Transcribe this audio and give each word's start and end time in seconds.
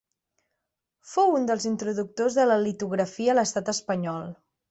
Fou 1.09 1.33
un 1.39 1.45
dels 1.51 1.67
introductors 1.73 2.39
de 2.39 2.47
la 2.53 2.57
litografia 2.63 3.35
a 3.35 3.39
l'estat 3.41 3.73
espanyol. 3.77 4.27